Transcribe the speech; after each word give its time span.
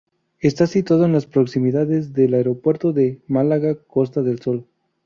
Está 0.39 0.65
situado 0.65 1.05
en 1.05 1.13
las 1.13 1.27
proximidades 1.27 2.11
del 2.11 2.33
Aeropuerto 2.33 2.91
de 2.91 3.21
Málaga-Costa 3.27 4.23
del 4.23 4.41
Sol. 4.41 4.65